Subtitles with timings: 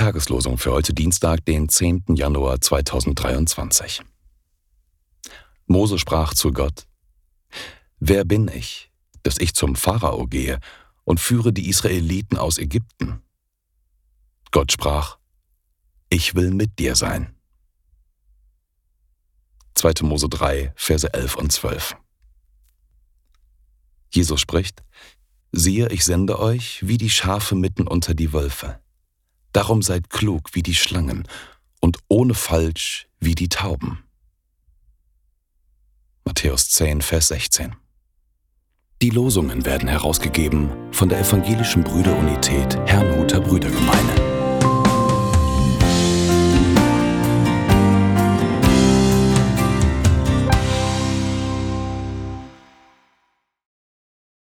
[0.00, 2.04] Tageslosung für heute Dienstag, den 10.
[2.14, 4.00] Januar 2023.
[5.66, 6.86] Mose sprach zu Gott,
[7.98, 8.90] Wer bin ich,
[9.22, 10.58] dass ich zum Pharao gehe
[11.04, 13.22] und führe die Israeliten aus Ägypten?
[14.50, 15.18] Gott sprach,
[16.08, 17.34] Ich will mit dir sein.
[19.74, 20.02] 2.
[20.02, 21.96] Mose 3, Verse 11 und 12.
[24.10, 24.82] Jesus spricht,
[25.52, 28.78] Siehe, ich sende euch wie die Schafe mitten unter die Wölfe.
[29.52, 31.26] Darum seid klug wie die Schlangen
[31.80, 34.04] und ohne Falsch wie die Tauben.
[36.24, 37.74] Matthäus 10, Vers 16.
[39.02, 43.89] Die Losungen werden herausgegeben von der Evangelischen Brüderunität Herrnhuter Brüdergemeine.